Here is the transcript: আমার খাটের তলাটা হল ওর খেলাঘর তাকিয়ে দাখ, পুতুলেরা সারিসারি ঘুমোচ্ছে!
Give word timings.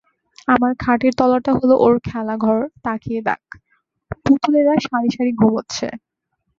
আমার 0.47 0.71
খাটের 0.79 1.13
তলাটা 1.19 1.51
হল 1.59 1.71
ওর 1.85 1.95
খেলাঘর 2.07 2.59
তাকিয়ে 2.85 3.21
দাখ, 3.27 3.43
পুতুলেরা 4.25 4.73
সারিসারি 4.85 5.31
ঘুমোচ্ছে! 5.39 5.87